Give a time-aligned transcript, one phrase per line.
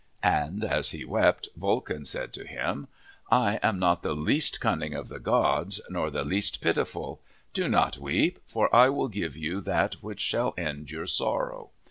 [0.23, 2.87] And as he wept, Vulcan said to him,
[3.29, 7.21] 'I am not the least cunning of the gods, nor the least pitiful.
[7.53, 11.69] Do not weep, for I will give you that which shall end your sorrow.